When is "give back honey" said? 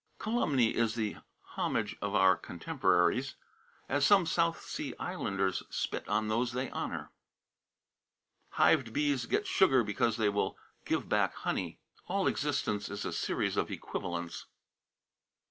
10.85-11.77